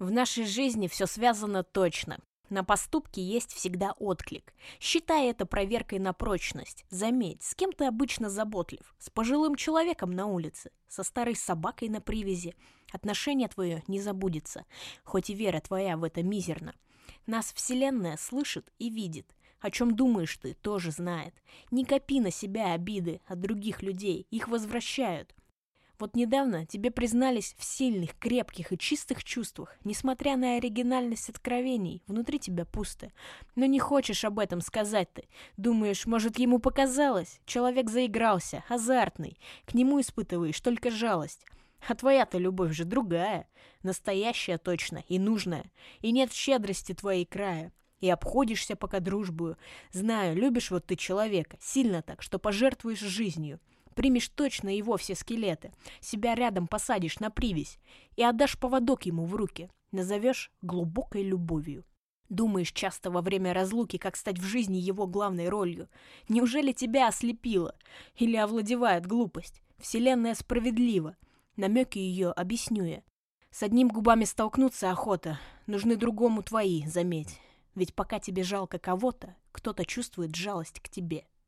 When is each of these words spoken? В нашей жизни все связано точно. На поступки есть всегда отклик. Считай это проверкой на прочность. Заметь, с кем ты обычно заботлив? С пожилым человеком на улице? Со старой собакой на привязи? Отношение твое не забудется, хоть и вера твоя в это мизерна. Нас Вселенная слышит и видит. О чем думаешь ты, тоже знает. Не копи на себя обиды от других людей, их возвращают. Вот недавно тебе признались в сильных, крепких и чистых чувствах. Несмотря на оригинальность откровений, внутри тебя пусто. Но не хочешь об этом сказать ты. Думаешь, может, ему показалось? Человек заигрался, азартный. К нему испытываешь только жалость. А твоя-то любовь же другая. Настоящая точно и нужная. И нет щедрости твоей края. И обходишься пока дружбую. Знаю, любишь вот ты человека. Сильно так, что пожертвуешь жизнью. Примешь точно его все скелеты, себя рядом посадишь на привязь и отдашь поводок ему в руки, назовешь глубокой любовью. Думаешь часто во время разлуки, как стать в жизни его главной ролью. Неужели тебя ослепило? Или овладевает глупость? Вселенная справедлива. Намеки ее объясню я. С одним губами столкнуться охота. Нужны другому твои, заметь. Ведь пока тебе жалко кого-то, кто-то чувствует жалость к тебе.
В 0.00 0.10
нашей 0.10 0.46
жизни 0.46 0.88
все 0.88 1.04
связано 1.04 1.62
точно. 1.62 2.20
На 2.48 2.64
поступки 2.64 3.20
есть 3.20 3.52
всегда 3.52 3.92
отклик. 3.98 4.54
Считай 4.80 5.28
это 5.28 5.44
проверкой 5.44 5.98
на 5.98 6.14
прочность. 6.14 6.86
Заметь, 6.88 7.42
с 7.42 7.54
кем 7.54 7.70
ты 7.70 7.84
обычно 7.84 8.30
заботлив? 8.30 8.94
С 8.98 9.10
пожилым 9.10 9.56
человеком 9.56 10.12
на 10.12 10.24
улице? 10.24 10.70
Со 10.88 11.02
старой 11.02 11.36
собакой 11.36 11.90
на 11.90 12.00
привязи? 12.00 12.56
Отношение 12.90 13.48
твое 13.48 13.82
не 13.88 14.00
забудется, 14.00 14.64
хоть 15.04 15.28
и 15.28 15.34
вера 15.34 15.60
твоя 15.60 15.98
в 15.98 16.04
это 16.04 16.22
мизерна. 16.22 16.74
Нас 17.26 17.52
Вселенная 17.52 18.16
слышит 18.16 18.72
и 18.78 18.88
видит. 18.88 19.26
О 19.60 19.70
чем 19.70 19.94
думаешь 19.94 20.38
ты, 20.38 20.54
тоже 20.54 20.92
знает. 20.92 21.34
Не 21.70 21.84
копи 21.84 22.20
на 22.20 22.30
себя 22.30 22.72
обиды 22.72 23.20
от 23.26 23.42
других 23.42 23.82
людей, 23.82 24.26
их 24.30 24.48
возвращают. 24.48 25.34
Вот 26.00 26.16
недавно 26.16 26.64
тебе 26.64 26.90
признались 26.90 27.54
в 27.58 27.64
сильных, 27.64 28.18
крепких 28.18 28.72
и 28.72 28.78
чистых 28.78 29.22
чувствах. 29.22 29.76
Несмотря 29.84 30.38
на 30.38 30.56
оригинальность 30.56 31.28
откровений, 31.28 32.02
внутри 32.06 32.38
тебя 32.38 32.64
пусто. 32.64 33.12
Но 33.54 33.66
не 33.66 33.78
хочешь 33.78 34.24
об 34.24 34.38
этом 34.38 34.62
сказать 34.62 35.12
ты. 35.12 35.24
Думаешь, 35.58 36.06
может, 36.06 36.38
ему 36.38 36.58
показалось? 36.58 37.38
Человек 37.44 37.90
заигрался, 37.90 38.64
азартный. 38.70 39.36
К 39.66 39.74
нему 39.74 40.00
испытываешь 40.00 40.58
только 40.62 40.90
жалость. 40.90 41.44
А 41.86 41.94
твоя-то 41.94 42.38
любовь 42.38 42.72
же 42.72 42.86
другая. 42.86 43.46
Настоящая 43.82 44.56
точно 44.56 45.04
и 45.06 45.18
нужная. 45.18 45.70
И 46.00 46.12
нет 46.12 46.32
щедрости 46.32 46.94
твоей 46.94 47.26
края. 47.26 47.74
И 48.00 48.08
обходишься 48.08 48.74
пока 48.74 49.00
дружбую. 49.00 49.58
Знаю, 49.92 50.34
любишь 50.34 50.70
вот 50.70 50.86
ты 50.86 50.96
человека. 50.96 51.58
Сильно 51.60 52.00
так, 52.00 52.22
что 52.22 52.38
пожертвуешь 52.38 53.00
жизнью. 53.00 53.60
Примешь 53.94 54.28
точно 54.28 54.74
его 54.74 54.96
все 54.96 55.14
скелеты, 55.14 55.72
себя 56.00 56.34
рядом 56.34 56.66
посадишь 56.66 57.18
на 57.18 57.30
привязь 57.30 57.78
и 58.16 58.22
отдашь 58.22 58.58
поводок 58.58 59.06
ему 59.06 59.24
в 59.24 59.34
руки, 59.34 59.70
назовешь 59.92 60.50
глубокой 60.62 61.22
любовью. 61.22 61.84
Думаешь 62.28 62.70
часто 62.72 63.10
во 63.10 63.22
время 63.22 63.52
разлуки, 63.52 63.98
как 63.98 64.16
стать 64.16 64.38
в 64.38 64.44
жизни 64.44 64.76
его 64.76 65.08
главной 65.08 65.48
ролью. 65.48 65.88
Неужели 66.28 66.70
тебя 66.70 67.08
ослепило? 67.08 67.74
Или 68.16 68.36
овладевает 68.36 69.04
глупость? 69.04 69.62
Вселенная 69.78 70.34
справедлива. 70.34 71.16
Намеки 71.56 71.98
ее 71.98 72.30
объясню 72.30 72.84
я. 72.84 73.02
С 73.50 73.64
одним 73.64 73.88
губами 73.88 74.24
столкнуться 74.24 74.92
охота. 74.92 75.40
Нужны 75.66 75.96
другому 75.96 76.44
твои, 76.44 76.86
заметь. 76.86 77.40
Ведь 77.74 77.94
пока 77.94 78.20
тебе 78.20 78.44
жалко 78.44 78.78
кого-то, 78.78 79.34
кто-то 79.50 79.84
чувствует 79.84 80.36
жалость 80.36 80.78
к 80.78 80.88
тебе. 80.88 81.26